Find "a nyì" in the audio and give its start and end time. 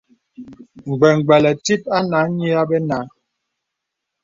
2.21-2.49